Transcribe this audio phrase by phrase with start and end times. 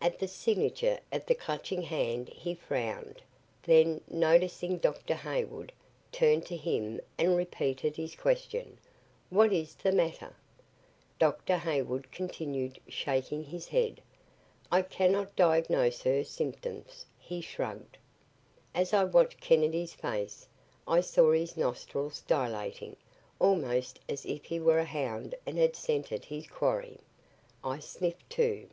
[0.00, 3.20] At the signature of the Clutching Hand he frowned,
[3.64, 5.14] then, noticing Dr.
[5.16, 5.72] Hayward,
[6.12, 8.78] turned to him and repeated his question,
[9.28, 10.36] "What is the matter?"
[11.18, 11.56] Dr.
[11.56, 14.00] Hayward continued shaking his head.
[14.70, 17.98] "I cannot diagnose her symptoms," he shrugged.
[18.72, 20.46] As I watched Kennedy's face,
[20.86, 22.94] I saw his nostrils dilating,
[23.40, 27.00] almost as if he were a hound and had scented his quarry.
[27.64, 28.68] I sniffed, too.